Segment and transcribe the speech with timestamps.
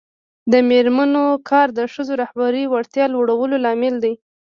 [0.51, 4.13] د میرمنو کار د ښځو رهبري وړتیا لوړولو لامل دی.